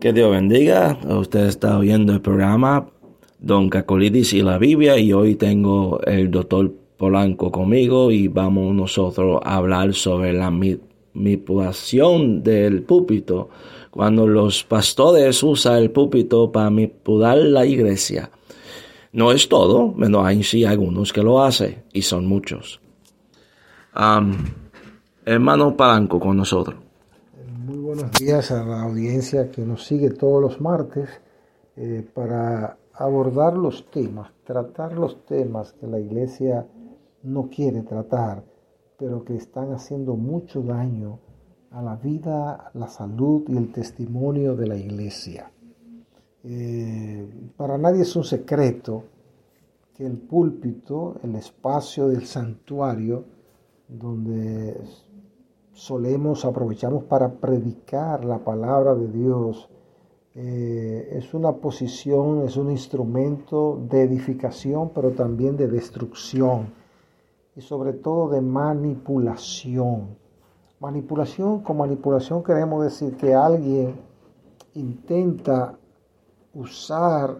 [0.00, 0.96] Que Dios bendiga.
[1.08, 2.88] Usted está oyendo el programa
[3.40, 9.40] Don Cacolidis y la Biblia y hoy tengo el doctor Polanco conmigo y vamos nosotros
[9.42, 13.48] a hablar sobre la manipulación del púlpito
[13.90, 18.30] cuando los pastores usan el púlpito para manipular la iglesia.
[19.10, 22.80] No es todo, pero hay sí algunos que lo hacen y son muchos.
[25.24, 26.87] hermano Polanco con nosotros
[27.76, 31.08] buenos días a la audiencia que nos sigue todos los martes
[31.76, 36.66] eh, para abordar los temas, tratar los temas que la iglesia
[37.22, 38.42] no quiere tratar,
[38.98, 41.20] pero que están haciendo mucho daño
[41.70, 45.52] a la vida, la salud y el testimonio de la iglesia.
[46.44, 49.04] Eh, para nadie es un secreto
[49.94, 53.24] que el púlpito, el espacio del santuario,
[53.88, 54.80] donde
[55.78, 59.70] solemos, aprovechamos para predicar la palabra de Dios.
[60.34, 66.72] Eh, es una posición, es un instrumento de edificación, pero también de destrucción
[67.54, 70.16] y sobre todo de manipulación.
[70.80, 73.94] Manipulación, con manipulación queremos decir que alguien
[74.74, 75.78] intenta
[76.54, 77.38] usar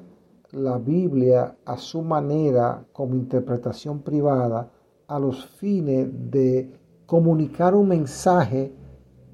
[0.53, 4.71] la Biblia a su manera como interpretación privada
[5.09, 6.78] a los fines de
[7.09, 8.71] comunicar un mensaje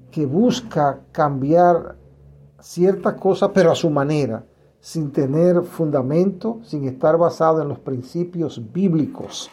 [0.09, 1.97] que busca cambiar
[2.57, 4.45] cierta cosa, pero a su manera,
[4.79, 9.51] sin tener fundamento, sin estar basado en los principios bíblicos,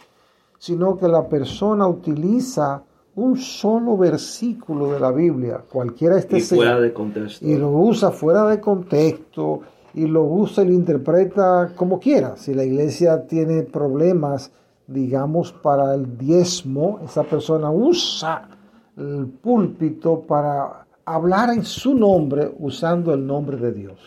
[0.56, 2.84] sino que la persona utiliza
[3.16, 7.44] un solo versículo de la Biblia, cualquiera este y fuera de contexto.
[7.44, 9.62] y lo usa fuera de contexto
[9.94, 12.36] y lo usa y lo interpreta como quiera.
[12.36, 14.52] Si la iglesia tiene problemas
[14.86, 18.48] digamos, para el diezmo, esa persona usa
[18.96, 23.98] el púlpito para hablar en su nombre usando el nombre de Dios.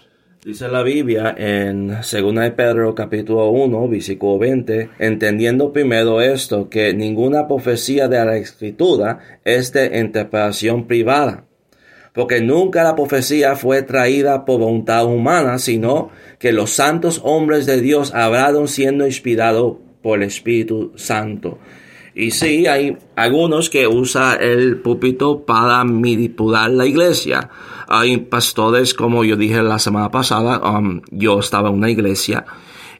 [0.46, 6.94] Dice la Biblia en 2 de Pedro capítulo 1, versículo 20, entendiendo primero esto, que
[6.94, 11.46] ninguna profecía de la escritura es de interpretación privada,
[12.14, 17.82] porque nunca la profecía fue traída por voluntad humana, sino que los santos hombres de
[17.82, 21.58] Dios hablaron siendo inspirados por el Espíritu Santo.
[22.14, 27.50] Y sí, hay algunos que usan el púlpito para manipular la iglesia.
[27.88, 32.46] Hay pastores, como yo dije la semana pasada, um, yo estaba en una iglesia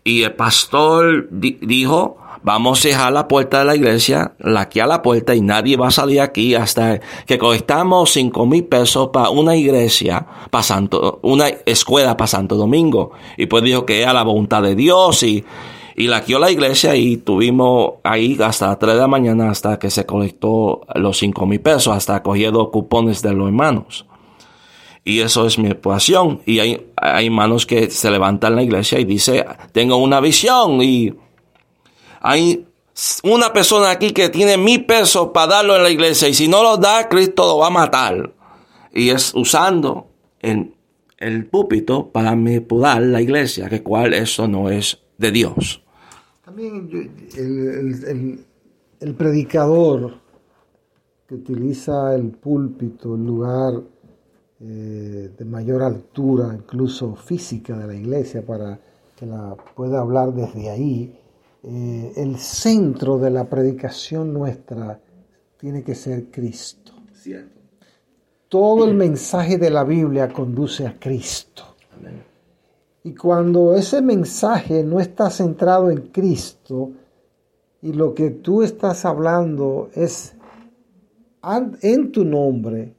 [0.04, 4.88] y el pastor dijo, vamos a dejar la puerta de la iglesia, la aquí a
[4.88, 9.30] la puerta y nadie va a salir aquí hasta que colectamos cinco mil pesos para
[9.30, 10.66] una iglesia, para
[11.22, 13.12] una escuela para Santo Domingo.
[13.38, 15.46] Y pues dijo que era la voluntad de Dios y
[15.98, 19.80] y la quió la iglesia y tuvimos ahí hasta las 3 de la mañana hasta
[19.80, 24.06] que se colectó los 5 mil pesos, hasta cogiendo cupones de los hermanos.
[25.06, 26.42] Y eso es mi ecuación.
[26.46, 30.82] Y hay, hay hermanos que se levantan en la iglesia y dice, tengo una visión
[30.82, 31.14] y
[32.20, 32.66] hay
[33.24, 36.64] una persona aquí que tiene mil pesos para darlo en la iglesia y si no
[36.64, 38.34] lo da, Cristo lo va a matar.
[38.94, 40.08] Y es usando
[40.42, 40.74] el,
[41.20, 45.85] el púlpito para manipular la iglesia, que cual eso no es de Dios.
[46.46, 46.88] También
[49.00, 50.14] el, predicador
[51.28, 53.82] que utiliza el púlpito, el lugar
[54.60, 58.80] eh, de mayor altura, incluso física de la iglesia, para
[59.16, 61.20] que la pueda hablar desde ahí,
[61.64, 65.00] eh, el centro de la predicación nuestra
[65.58, 66.94] tiene que ser Cristo.
[68.50, 71.64] Todo el mensaje de la Biblia conduce a Cristo.
[71.98, 72.35] Amén.
[73.06, 76.90] Y cuando ese mensaje no está centrado en Cristo
[77.84, 80.34] y lo que tú estás hablando es
[81.84, 82.96] en tu nombre,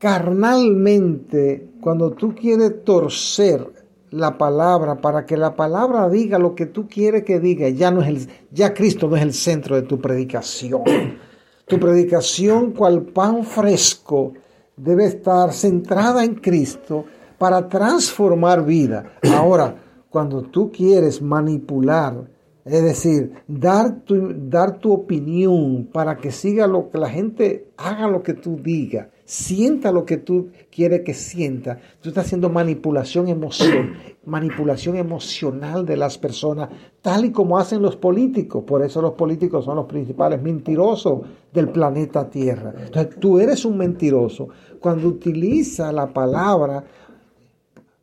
[0.00, 3.64] carnalmente, cuando tú quieres torcer
[4.10, 8.02] la palabra para que la palabra diga lo que tú quieres que diga, ya no
[8.02, 10.82] es ya Cristo no es el centro de tu predicación.
[11.66, 14.34] Tu predicación, cual pan fresco,
[14.76, 17.06] debe estar centrada en Cristo
[17.44, 19.18] para transformar vida.
[19.36, 19.76] Ahora,
[20.08, 22.24] cuando tú quieres manipular,
[22.64, 28.08] es decir, dar tu, dar tu opinión para que siga lo que la gente haga
[28.08, 31.78] lo que tú digas, sienta lo que tú quieres que sienta.
[32.00, 33.92] Tú estás haciendo manipulación emoción,
[34.24, 36.70] manipulación emocional de las personas,
[37.02, 38.64] tal y como hacen los políticos.
[38.66, 41.20] Por eso los políticos son los principales mentirosos
[41.52, 42.72] del planeta Tierra.
[42.86, 44.48] Entonces, tú eres un mentiroso
[44.80, 46.84] cuando utiliza la palabra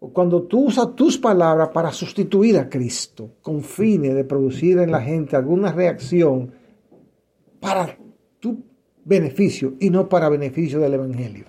[0.09, 5.01] cuando tú usas tus palabras para sustituir a Cristo con fines de producir en la
[5.01, 6.51] gente alguna reacción
[7.59, 7.95] para
[8.39, 8.63] tu
[9.05, 11.45] beneficio y no para beneficio del Evangelio.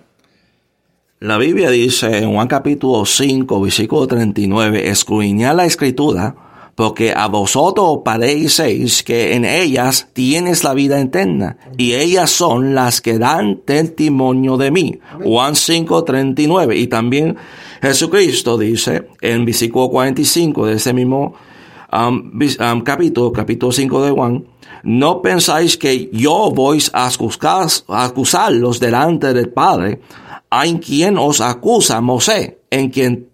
[1.19, 7.99] La Biblia dice en Juan capítulo 5, versículo 39, escudriñad la escritura, porque a vosotros
[8.03, 14.57] parecéis que en ellas tienes la vida eterna, y ellas son las que dan testimonio
[14.57, 14.99] de mí.
[15.23, 16.77] Juan 5, 39.
[16.77, 17.37] Y también
[17.81, 21.35] Jesucristo dice en versículo 45 de ese mismo
[21.91, 24.45] um, um, capítulo, capítulo 5 de Juan,
[24.83, 30.01] no pensáis que yo voy a, acusar, a acusarlos delante del Padre,
[30.49, 33.29] hay quien os acusa, Mosé, en quien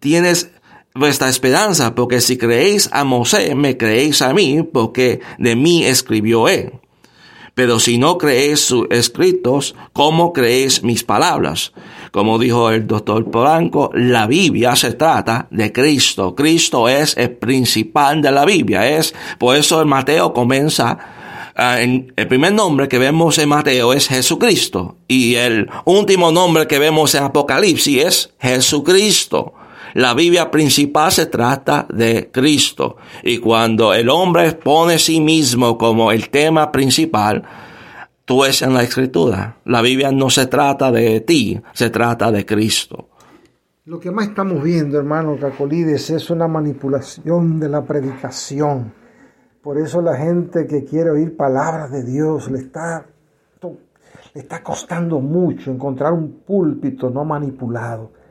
[0.00, 0.50] tienes
[0.94, 6.48] vuestra esperanza, porque si creéis a Mosé, me creéis a mí, porque de mí escribió
[6.48, 6.72] él.
[7.54, 11.72] Pero si no creéis sus escritos, ¿cómo creéis mis palabras?
[12.10, 16.34] Como dijo el doctor Polanco, la Biblia se trata de Cristo.
[16.34, 18.88] Cristo es el principal de la Biblia.
[18.98, 20.98] Es, por eso el Mateo comienza
[21.54, 26.78] ah, el primer nombre que vemos en Mateo es Jesucristo y el último nombre que
[26.78, 29.52] vemos en Apocalipsis es Jesucristo.
[29.94, 32.96] La Biblia principal se trata de Cristo.
[33.22, 37.42] Y cuando el hombre pone sí mismo como el tema principal,
[38.24, 39.58] tú es en la escritura.
[39.66, 43.08] La Biblia no se trata de ti, se trata de Cristo.
[43.84, 48.94] Lo que más estamos viendo, hermano Cacolides, es una manipulación de la predicación.
[49.60, 53.04] Por eso la gente que quiere oír palabras de Dios le está,
[54.34, 58.21] le está costando mucho encontrar un púlpito no manipulado.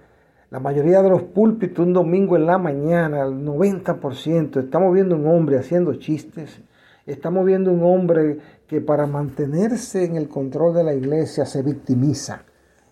[0.51, 5.25] La mayoría de los púlpitos un domingo en la mañana, el 90%, estamos viendo un
[5.25, 6.59] hombre haciendo chistes,
[7.06, 8.38] estamos viendo un hombre
[8.68, 12.44] que para mantenerse en el control de la iglesia se victimiza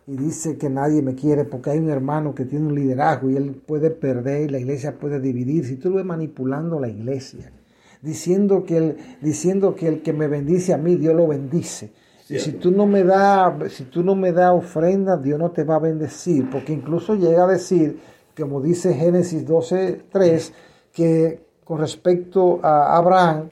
[0.07, 3.35] y dice que nadie me quiere porque hay un hermano que tiene un liderazgo y
[3.35, 5.65] él puede perder y la iglesia puede dividir.
[5.65, 7.51] Si tú lo ves manipulando la iglesia,
[8.01, 11.91] diciendo que el, diciendo que el que me bendice a mí, Dios lo bendice.
[12.37, 15.75] Si tú no me das, si tú no me das ofrenda, Dios no te va
[15.75, 17.99] a bendecir, porque incluso llega a decir,
[18.37, 20.53] como dice Génesis 12:3,
[20.93, 23.49] que con respecto a Abraham,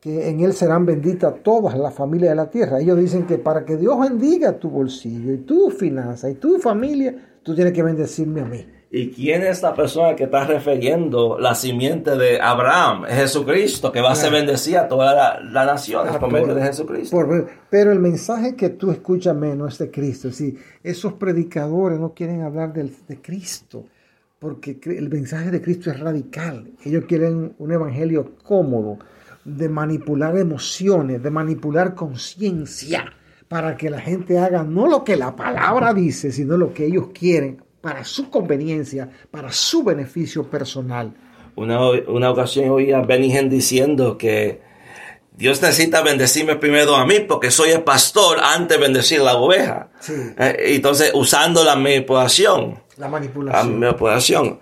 [0.00, 2.80] que en él serán benditas todas las familias de la tierra.
[2.80, 7.14] Ellos dicen que para que Dios bendiga tu bolsillo y tu finanza y tu familia,
[7.42, 8.66] tú tienes que bendecirme a mí.
[8.92, 13.04] ¿Y quién es la persona que está refiriendo la simiente de Abraham?
[13.04, 17.16] Jesucristo, que va a ser bendecida a toda la, la nación por medio de Jesucristo.
[17.70, 20.32] pero el mensaje que tú escuchas menos es de Cristo.
[20.32, 23.84] Si esos predicadores no quieren hablar de, de Cristo,
[24.40, 26.72] porque el mensaje de Cristo es radical.
[26.84, 28.98] Ellos quieren un evangelio cómodo,
[29.44, 33.12] de manipular emociones, de manipular conciencia,
[33.46, 37.10] para que la gente haga no lo que la palabra dice, sino lo que ellos
[37.14, 41.12] quieren para su conveniencia, para su beneficio personal.
[41.56, 44.60] Una, una ocasión oí a Benny diciendo que
[45.40, 49.88] Dios necesita bendecirme primero a mí porque soy el pastor antes de bendecir la oveja.
[50.38, 52.82] Eh, entonces, usando la manipulación.
[52.98, 53.72] La manipulación.
[53.72, 54.60] La manipulación.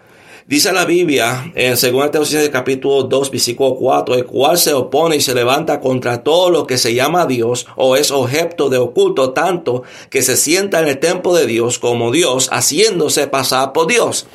[0.48, 5.20] Dice la Biblia en 2 Tesalonicenses capítulo 2 versículo 4, el cual se opone y
[5.20, 9.82] se levanta contra todo lo que se llama Dios o es objeto de oculto tanto
[10.08, 14.26] que se sienta en el templo de Dios como Dios haciéndose pasar por Dios.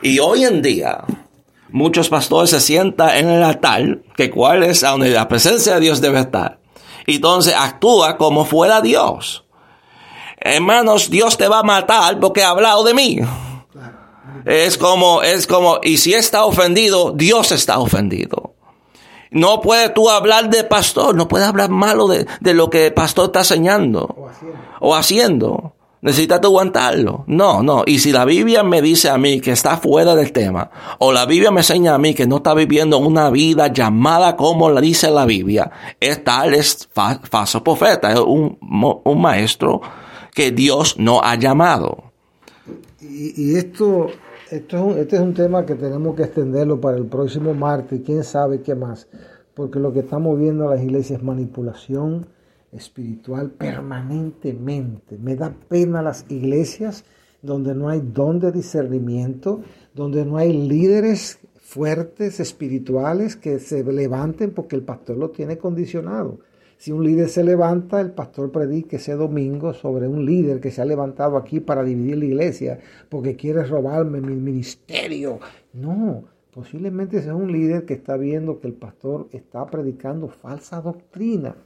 [0.00, 1.02] Y hoy en día
[1.70, 6.00] muchos pastores se sientan en el altar, que cuál es donde la presencia de Dios
[6.00, 6.60] debe estar.
[7.04, 9.44] Y entonces actúa como fuera Dios.
[10.38, 13.18] Hermanos, Dios te va a matar porque ha hablado de mí.
[14.46, 18.54] Es como, es como, y si está ofendido, Dios está ofendido.
[19.32, 23.26] No puedes tú hablar de pastor, no puedes hablar malo de, lo que el pastor
[23.26, 24.30] está enseñando
[24.78, 25.72] o haciendo.
[26.00, 27.24] Necesitas aguantarlo.
[27.26, 27.82] No, no.
[27.84, 31.26] Y si la Biblia me dice a mí que está fuera del tema, o la
[31.26, 35.10] Biblia me enseña a mí que no está viviendo una vida llamada como la dice
[35.10, 39.80] la Biblia, es tal, es falso profeta, es un, un maestro
[40.32, 42.12] que Dios no ha llamado.
[43.00, 44.12] Y, y esto
[44.50, 48.00] esto es un, este es un tema que tenemos que extenderlo para el próximo martes,
[48.04, 49.08] quién sabe qué más,
[49.54, 52.26] porque lo que estamos viendo en las iglesias es manipulación
[52.72, 55.18] espiritual permanentemente.
[55.18, 57.04] Me da pena las iglesias
[57.42, 59.62] donde no hay don de discernimiento,
[59.94, 66.38] donde no hay líderes fuertes espirituales que se levanten porque el pastor lo tiene condicionado.
[66.78, 70.82] Si un líder se levanta, el pastor predique ese domingo sobre un líder que se
[70.82, 75.40] ha levantado aquí para dividir la iglesia porque quiere robarme mi ministerio.
[75.72, 81.56] No, posiblemente sea un líder que está viendo que el pastor está predicando falsa doctrina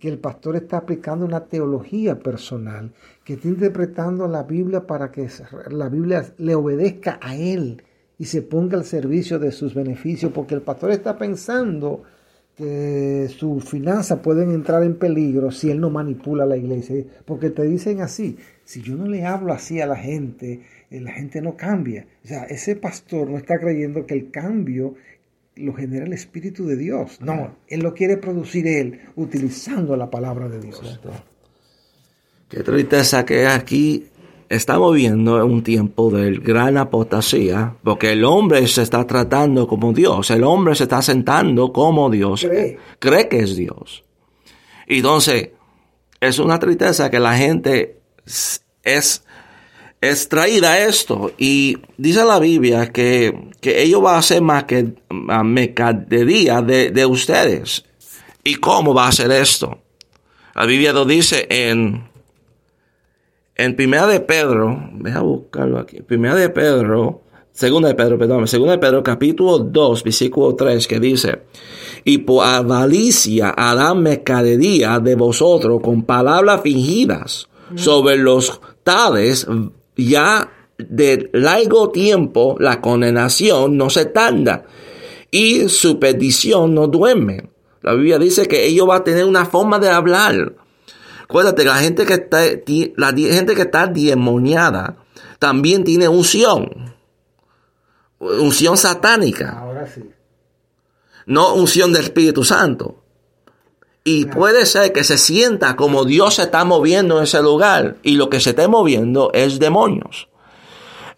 [0.00, 2.90] que el pastor está aplicando una teología personal,
[3.22, 5.28] que está interpretando la Biblia para que
[5.70, 7.82] la Biblia le obedezca a él
[8.18, 12.02] y se ponga al servicio de sus beneficios, porque el pastor está pensando
[12.60, 17.62] que sus finanzas pueden entrar en peligro si él no manipula la iglesia, porque te
[17.62, 21.56] dicen así, si yo no le hablo así a la gente, eh, la gente no
[21.56, 22.06] cambia.
[22.22, 24.94] O sea, ese pastor no está creyendo que el cambio
[25.56, 27.18] lo genera el Espíritu de Dios.
[27.22, 31.00] No, Él lo quiere producir Él utilizando la palabra de Dios.
[32.48, 34.09] Qué tristeza que aquí
[34.50, 40.30] estamos viendo un tiempo de gran apostasía, porque el hombre se está tratando como Dios,
[40.30, 44.04] el hombre se está sentando como Dios, cree, cree que es Dios.
[44.86, 45.50] Y entonces,
[46.20, 48.00] es una tristeza que la gente
[48.82, 49.24] es
[50.00, 51.32] es traída esto.
[51.38, 57.06] Y dice la Biblia que, que ellos van a hacer más que mercadería de, de
[57.06, 57.84] ustedes.
[58.42, 59.82] ¿Y cómo va a hacer esto?
[60.54, 62.09] La Biblia lo dice en,
[63.64, 68.46] en Primera de Pedro, voy a buscarlo aquí, Primera de Pedro, Segunda de Pedro, perdón,
[68.48, 71.42] Segunda de Pedro, capítulo 2, versículo 3, que dice,
[72.04, 79.46] y por avaricia harán mercadería de vosotros con palabras fingidas sobre los tales
[79.96, 84.64] ya de largo tiempo la condenación no se tarda
[85.30, 87.50] y su petición no duerme.
[87.82, 90.54] La Biblia dice que ellos va a tener una forma de hablar.
[91.30, 92.40] Acuérdate, la gente que está,
[92.96, 94.96] la gente que está demoniada
[95.38, 96.92] también tiene unción.
[98.18, 99.60] Unción satánica.
[99.60, 100.10] Ahora sí.
[101.26, 103.04] No unción del Espíritu Santo.
[104.02, 108.16] Y puede ser que se sienta como Dios se está moviendo en ese lugar y
[108.16, 110.26] lo que se esté moviendo es demonios.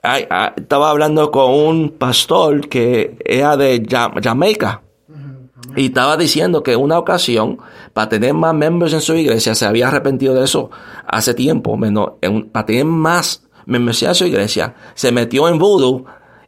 [0.02, 3.82] Ah, estaba hablando con un pastor que era de
[4.22, 4.82] Jamaica
[5.76, 7.58] y estaba diciendo que una ocasión
[7.92, 10.70] para tener más miembros en su iglesia se había arrepentido de eso
[11.06, 12.12] hace tiempo, menos,
[12.52, 16.04] para tener más membresía en su iglesia se metió en voodoo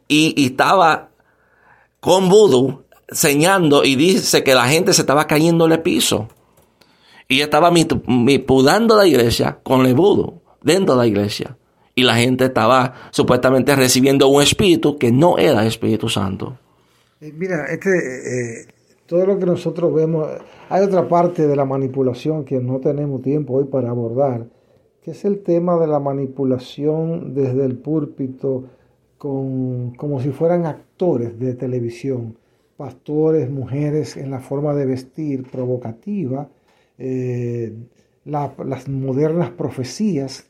[0.07, 1.09] y, estaba
[1.99, 6.29] con voodoo señando y dice que la gente se estaba cayendo el piso.
[7.27, 7.71] Y estaba
[8.45, 11.57] pudando la iglesia con el budo dentro de la iglesia.
[11.95, 16.59] Y la gente estaba supuestamente recibiendo un espíritu que no era Espíritu Santo.
[17.21, 18.67] Eh, mira, este, eh,
[19.05, 20.27] todo lo que nosotros vemos,
[20.69, 24.47] hay otra parte de la manipulación que no tenemos tiempo hoy para abordar,
[25.01, 28.63] que es el tema de la manipulación desde el púlpito
[29.17, 32.35] con, como si fueran actores de televisión
[32.77, 36.49] pastores, mujeres en la forma de vestir provocativa,
[36.97, 37.73] eh,
[38.25, 40.47] las modernas profecías,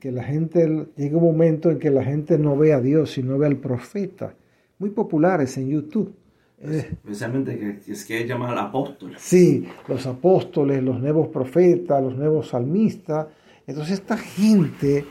[0.00, 3.38] que la gente, llega un momento en que la gente no ve a Dios, sino
[3.38, 4.34] ve al profeta,
[4.78, 6.14] muy populares en YouTube.
[6.60, 9.20] Especialmente que es que llaman apóstoles.
[9.20, 13.28] Sí, los apóstoles, los nuevos profetas, los nuevos salmistas.
[13.66, 15.06] Entonces esta gente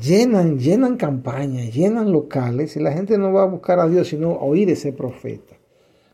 [0.00, 4.32] llenan, llenan campañas, llenan locales y la gente no va a buscar a Dios sino
[4.32, 5.56] a oír ese profeta.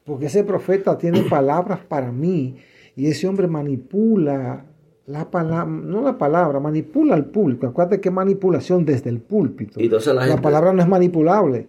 [0.04, 2.56] Porque ese profeta tiene palabras para mí
[2.96, 4.64] y ese hombre manipula
[5.06, 7.66] la palabra, no la palabra, manipula al público.
[7.66, 9.80] Acuérdate que manipulación desde el púlpito.
[9.80, 11.68] la, palabra no es manipulable.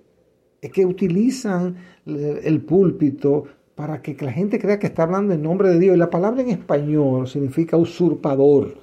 [0.62, 1.76] Es que utilizan
[2.06, 5.96] el púlpito para que la gente crea que está hablando en nombre de Dios.
[5.96, 8.76] Y la palabra en español significa usurpador.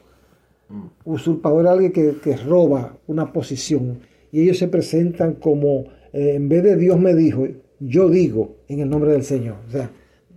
[1.05, 4.01] Usurpador es alguien que, roba una posición.
[4.33, 7.47] Y ellos se presentan como, eh, en vez de Dios me dijo,
[7.79, 9.59] yo digo en el nombre del Señor.
[9.69, 9.91] O sea,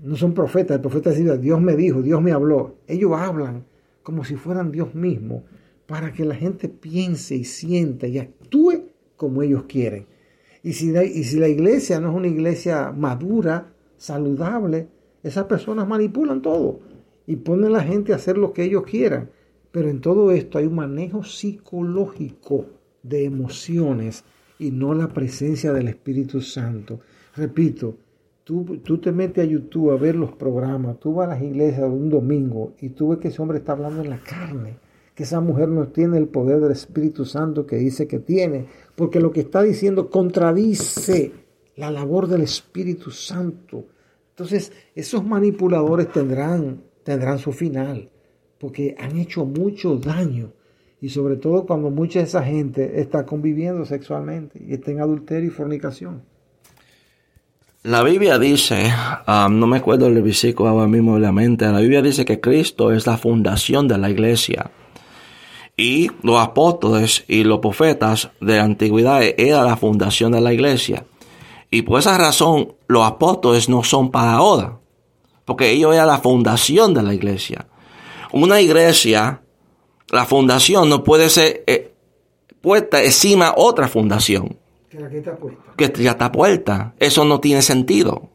[0.03, 2.75] no son profetas, el profeta dice, Dios me dijo, Dios me habló.
[2.87, 3.65] Ellos hablan
[4.03, 5.43] como si fueran Dios mismo
[5.85, 8.83] para que la gente piense y sienta y actúe
[9.17, 10.05] como ellos quieren.
[10.63, 14.87] Y si, la, y si la iglesia no es una iglesia madura, saludable,
[15.23, 16.79] esas personas manipulan todo
[17.27, 19.29] y ponen a la gente a hacer lo que ellos quieran.
[19.71, 22.65] Pero en todo esto hay un manejo psicológico
[23.03, 24.23] de emociones
[24.59, 26.99] y no la presencia del Espíritu Santo.
[27.35, 27.95] Repito,
[28.43, 31.89] tú, tú te metes a YouTube a ver los programas, tú vas a las iglesias
[31.89, 34.77] un domingo y tú ves que ese hombre está hablando en la carne,
[35.23, 39.31] esa mujer no tiene el poder del Espíritu Santo que dice que tiene, porque lo
[39.31, 41.31] que está diciendo contradice
[41.75, 43.85] la labor del Espíritu Santo.
[44.29, 48.09] Entonces, esos manipuladores tendrán, tendrán su final
[48.61, 50.53] porque han hecho mucho daño.
[51.01, 55.47] Y sobre todo cuando mucha de esa gente está conviviendo sexualmente y está en adulterio
[55.47, 56.21] y fornicación.
[57.81, 58.91] La Biblia dice,
[59.27, 62.39] um, no me acuerdo el versículo ahora mismo de la mente, la Biblia dice que
[62.39, 64.69] Cristo es la fundación de la iglesia.
[65.81, 71.05] Y los apóstoles y los profetas de la antigüedad eran la fundación de la iglesia.
[71.71, 74.77] Y por esa razón los apóstoles no son para ahora,
[75.43, 77.65] porque ellos eran la fundación de la iglesia.
[78.31, 79.41] Una iglesia,
[80.09, 81.91] la fundación no puede ser eh,
[82.61, 84.59] puesta encima otra fundación.
[84.87, 85.63] Que está puesta.
[85.75, 86.93] Que ya está puesta.
[86.99, 88.29] Eso no tiene sentido.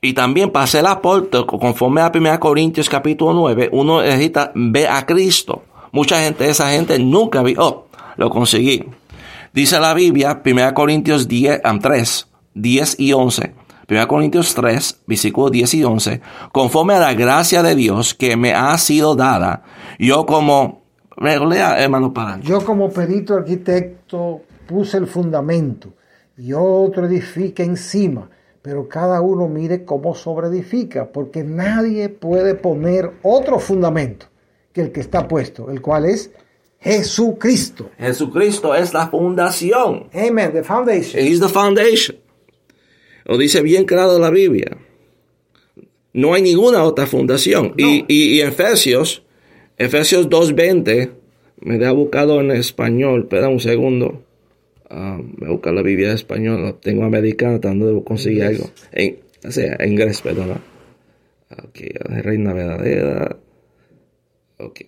[0.00, 5.04] Y también para ser apóstol, conforme a 1 Corintios capítulo 9, uno necesita ver a
[5.04, 5.64] Cristo.
[5.94, 7.86] Mucha gente, esa gente nunca vio, oh,
[8.16, 8.84] lo conseguí.
[9.52, 13.54] Dice la Biblia, 1 Corintios 10, 3, 10 y 11.
[13.88, 16.20] 1 Corintios 3, versículos 10 y 11.
[16.50, 19.62] Conforme a la gracia de Dios que me ha sido dada,
[20.00, 20.82] yo como...
[21.16, 22.40] Lea, hermano, para.
[22.40, 25.90] Yo como perito arquitecto puse el fundamento
[26.36, 28.28] y otro edifica encima,
[28.60, 34.33] pero cada uno mire cómo sobreedifica, porque nadie puede poner otro fundamento
[34.74, 36.32] que el que está puesto, el cual es
[36.80, 37.90] Jesucristo.
[37.96, 40.08] Jesucristo es la fundación.
[40.12, 41.24] Amen, the foundation.
[41.24, 42.18] He's the foundation.
[43.24, 44.76] Lo dice bien claro la Biblia.
[46.12, 47.74] No hay ninguna otra fundación.
[47.78, 49.22] Y, y, Efesios,
[49.78, 51.10] Efesios 2.20,
[51.60, 54.22] me da buscado en español, espera un segundo.
[54.90, 58.70] Uh, me busca la Biblia en español, tengo americana, tratando de conseguir algo.
[58.92, 60.60] En, o sea, en inglés, perdón.
[61.50, 61.80] Ok,
[62.22, 63.36] Reina Verdadera.
[64.58, 64.80] Ok.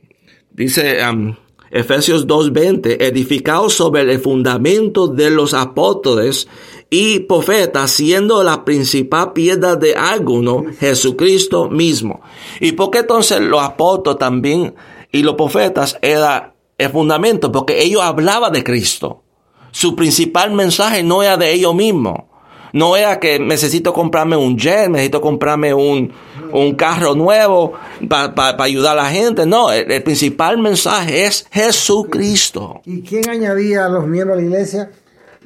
[0.50, 1.34] Dice um,
[1.70, 6.48] Efesios 2.20, edificado sobre el fundamento de los apóstoles
[6.88, 12.20] y profetas, siendo la principal piedra de alguno Jesucristo mismo.
[12.60, 14.74] ¿Y por qué entonces los apóstoles también
[15.10, 17.50] y los profetas era el fundamento?
[17.50, 19.24] Porque ellos hablaban de Cristo.
[19.72, 22.20] Su principal mensaje no era de ellos mismos.
[22.72, 26.12] No era que necesito comprarme un jet, necesito comprarme un,
[26.52, 27.72] un carro nuevo
[28.08, 29.46] para ayudar a la gente.
[29.46, 32.80] No, el, principal mensaje es Jesucristo.
[32.84, 34.90] ¿Y quién añadía a los miembros de la iglesia?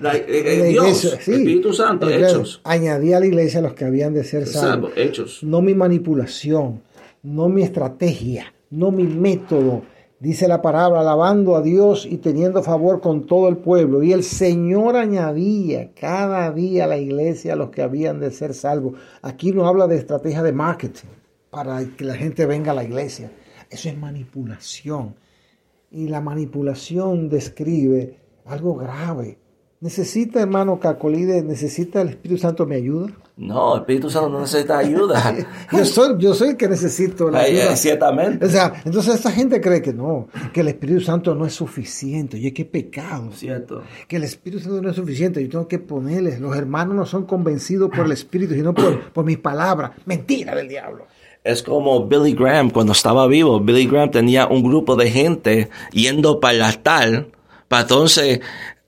[0.01, 2.61] La, eh, eh, Dios, Espíritu Santo, hechos.
[2.65, 4.93] Añadía a la iglesia los que habían de ser salvos.
[4.97, 5.43] hechos.
[5.43, 6.83] No mi manipulación,
[7.23, 9.83] no mi estrategia, no mi método,
[10.21, 14.03] Dice la palabra, alabando a Dios y teniendo favor con todo el pueblo.
[14.03, 18.53] Y el Señor añadía cada día a la iglesia a los que habían de ser
[18.53, 19.01] salvos.
[19.23, 21.09] Aquí no habla de estrategia de marketing
[21.49, 23.33] para que la gente venga a la iglesia.
[23.71, 25.15] Eso es manipulación.
[25.91, 29.39] Y la manipulación describe algo grave.
[29.83, 33.13] ¿Necesita, hermano Cacolide, necesita el Espíritu Santo me ayuda?
[33.39, 35.35] No, el Espíritu Santo no necesita ayuda.
[35.73, 37.75] yo, soy, yo soy el que necesito la ayuda.
[37.77, 38.45] Ciertamente.
[38.45, 42.37] O sea, entonces esta gente cree que no, que el Espíritu Santo no es suficiente.
[42.37, 43.33] Oye, qué pecado.
[43.33, 43.83] Cierto.
[44.07, 45.43] Que el Espíritu Santo no es suficiente.
[45.43, 46.41] Yo tengo que ponerles.
[46.41, 49.93] Los hermanos no son convencidos por el Espíritu, sino por, por mis palabras.
[50.05, 51.07] Mentira del diablo.
[51.43, 53.59] Es como Billy Graham cuando estaba vivo.
[53.61, 57.29] Billy Graham tenía un grupo de gente yendo para el altar
[57.71, 58.41] para entonces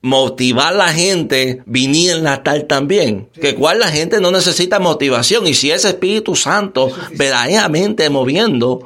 [0.02, 3.28] motivar a la gente viniera en la tal también.
[3.32, 5.46] Que cual la gente no necesita motivación.
[5.46, 8.80] Y si es Espíritu Santo verdaderamente moviendo,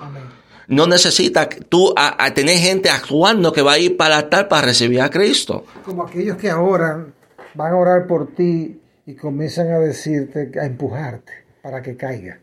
[0.68, 5.00] no necesita tú a, tener gente actuando que va a ir para tal para recibir
[5.00, 5.64] a Cristo.
[5.84, 7.06] Como aquellos que ahora
[7.54, 12.38] van a orar por ti y comienzan a decirte, a empujarte para que caiga.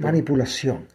[0.00, 0.86] Manipulación,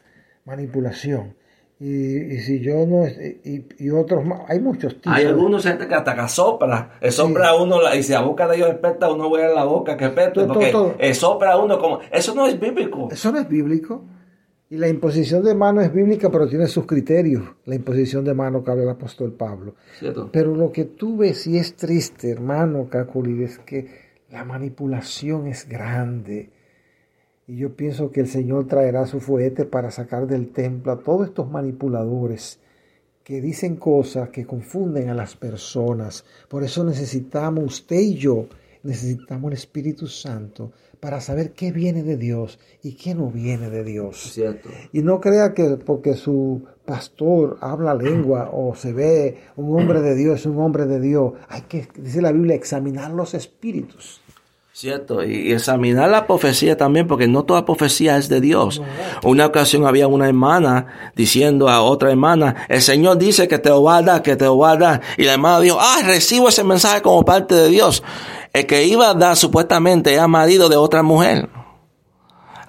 [0.45, 1.35] manipulación.
[1.81, 5.95] Y, si yo no y, y, otros más hay muchos tipos hay algunos gente que
[5.95, 9.63] hasta que sopla sopla uno y si la boca de ellos espeta uno a la
[9.63, 13.07] boca que espeta porque sopla uno como eso no es bíblico.
[13.11, 14.03] Eso no es bíblico.
[14.69, 17.43] Y la imposición de mano es bíblica pero tiene sus criterios.
[17.63, 19.75] La imposición de mano que habla el apóstol Pablo.
[20.33, 25.67] Pero lo que tú ves y es triste hermano Caculi es que la manipulación es
[25.67, 26.49] grande
[27.49, 31.29] y yo pienso que el Señor traerá su fuete para sacar del templo a todos
[31.29, 32.59] estos manipuladores
[33.23, 36.25] que dicen cosas que confunden a las personas.
[36.47, 38.45] Por eso necesitamos, usted y yo,
[38.83, 43.83] necesitamos el Espíritu Santo para saber qué viene de Dios y qué no viene de
[43.83, 44.31] Dios.
[44.31, 44.69] Cierto.
[44.93, 50.13] Y no crea que porque su pastor habla lengua o se ve un hombre de
[50.13, 51.33] Dios, es un hombre de Dios.
[51.47, 54.21] Hay que, dice la Biblia, examinar los espíritus.
[54.79, 58.81] Cierto, y examinar la profecía también, porque no toda profecía es de Dios.
[59.23, 63.83] Una ocasión había una hermana diciendo a otra hermana, el Señor dice que te lo
[63.83, 65.01] va a dar, que te lo va a dar.
[65.17, 68.03] Y la hermana dijo, ah, recibo ese mensaje como parte de Dios.
[68.53, 71.49] El que iba a dar supuestamente era marido de otra mujer.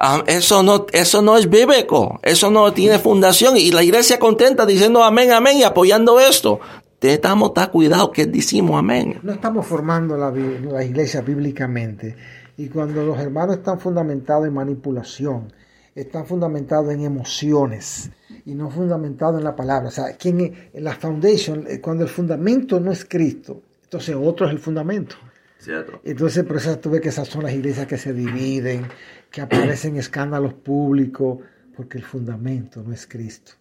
[0.01, 3.57] Ah, eso no, eso no es bíblico, eso no tiene fundación.
[3.57, 6.59] Y la iglesia contenta diciendo amén, amén y apoyando esto
[7.01, 9.19] necesitamos estar cuidado que decimos amén.
[9.23, 12.17] No estamos formando la, la iglesia bíblicamente.
[12.57, 15.53] Y cuando los hermanos están fundamentados en manipulación,
[15.95, 18.11] están fundamentados en emociones
[18.45, 19.89] y no fundamentados en la palabra.
[19.89, 20.83] O sea, ¿quién es?
[20.83, 25.17] la foundation, eh, cuando el fundamento no es Cristo, entonces otro es el fundamento.
[25.59, 26.01] Cierto.
[26.05, 28.87] Entonces, por eso tuve que esas son las iglesias que se dividen,
[29.31, 31.39] que aparecen escándalos públicos,
[31.77, 33.53] porque el fundamento no es Cristo.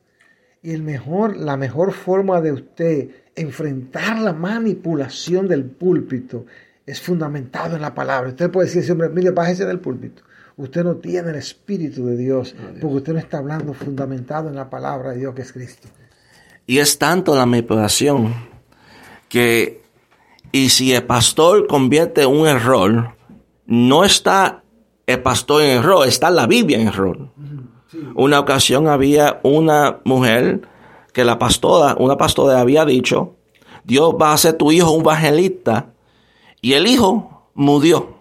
[0.61, 6.45] Y el mejor, la mejor forma de usted enfrentar la manipulación del púlpito
[6.85, 8.29] es fundamentado en la palabra.
[8.29, 10.23] Usted puede decir, hombre, mire, bájese del púlpito.
[10.57, 14.69] Usted no tiene el Espíritu de Dios, porque usted no está hablando fundamentado en la
[14.69, 15.87] palabra de Dios que es Cristo.
[16.65, 18.33] Y es tanto la manipulación
[19.29, 19.81] que,
[20.51, 23.15] y si el pastor convierte un error,
[23.65, 24.63] no está
[25.07, 27.31] el pastor en error, está la Biblia en error.
[28.15, 30.61] Una ocasión había una mujer
[31.13, 33.35] que la pastora, una pastora había dicho,
[33.83, 35.93] Dios va a hacer tu hijo un evangelista,
[36.61, 38.19] y el hijo murió.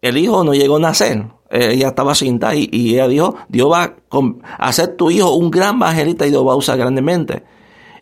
[0.00, 1.26] El hijo no llegó a nacer.
[1.50, 5.76] Ella estaba cinta y, y ella dijo, Dios va a hacer tu hijo un gran
[5.76, 7.42] evangelista y Dios va a usar grandemente.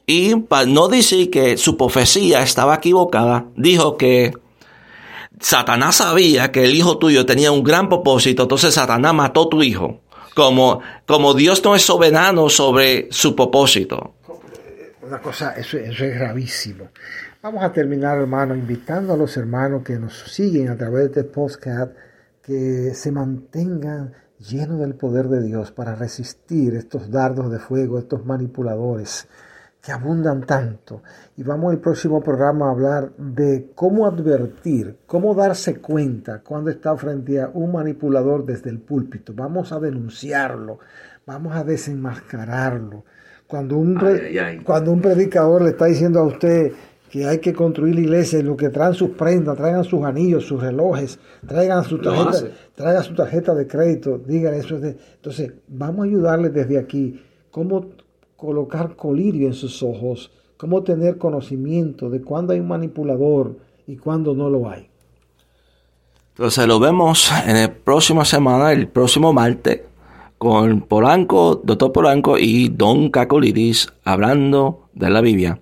[0.07, 4.33] Y para no decir que su profecía estaba equivocada, dijo que
[5.41, 9.63] Satanás sabía que el hijo tuyo tenía un gran propósito, entonces Satanás mató a tu
[9.63, 10.01] hijo.
[10.35, 14.15] Como, como Dios no es soberano sobre su propósito.
[15.03, 16.91] Una cosa, eso, eso es gravísimo.
[17.43, 21.25] Vamos a terminar, hermano, invitando a los hermanos que nos siguen a través de este
[21.25, 21.93] podcast
[22.43, 28.25] que se mantengan llenos del poder de Dios para resistir estos dardos de fuego, estos
[28.25, 29.29] manipuladores
[29.83, 31.03] que abundan tanto.
[31.37, 36.97] Y vamos el próximo programa a hablar de cómo advertir, cómo darse cuenta cuando está
[36.97, 39.33] frente a un manipulador desde el púlpito.
[39.35, 40.79] Vamos a denunciarlo,
[41.27, 43.05] vamos a desenmascararlo.
[43.47, 43.99] Cuando un,
[44.63, 46.73] Cuando un predicador le está diciendo a usted
[47.09, 50.63] que hay que construir la iglesia, lo que traen sus prendas, traigan sus anillos, sus
[50.63, 54.77] relojes, traigan su tarjeta, traigan su tarjeta de crédito, digan eso.
[54.77, 57.87] Entonces, vamos a ayudarles desde aquí cómo
[58.39, 64.33] colocar colirio en sus ojos, cómo tener conocimiento de cuándo hay un manipulador y cuándo
[64.33, 64.89] no lo hay.
[66.31, 69.81] Entonces lo vemos en el próximo semana, el próximo martes,
[70.39, 75.59] con Polanco, doctor Polanco y Don Cacolidis hablando de la Biblia.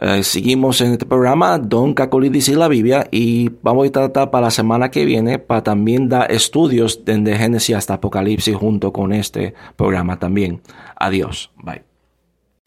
[0.00, 4.46] Eh, seguimos en este programa, Don Cacolidis y la Biblia, y vamos a tratar para
[4.46, 9.54] la semana que viene para también dar estudios desde Génesis hasta Apocalipsis junto con este
[9.76, 10.62] programa también.
[10.96, 11.52] Adiós.
[11.62, 11.87] Bye.